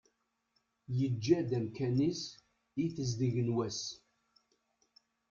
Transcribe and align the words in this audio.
Yeǧǧa-d 0.97 1.49
amkan-is 1.57 2.21
i 2.83 2.85
tezdeg 2.95 3.35
n 3.47 3.49
wass. 3.55 3.81